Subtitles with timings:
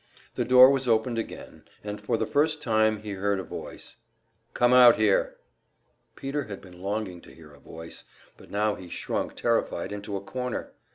[0.33, 3.97] The door was opened again, and for the first time he heard a voice,
[4.55, 5.35] "Come out here."
[6.15, 8.03] Peter had been longing to hear a voice;
[8.35, 10.73] but now he shrunk terrified into a corner.